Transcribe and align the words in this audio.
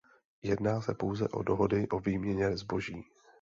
Jedná 0.43 0.81
se 0.81 0.93
pouze 0.95 1.27
o 1.27 1.43
dohody 1.43 1.87
o 1.89 1.99
výměně 1.99 2.57
zboží. 2.57 3.05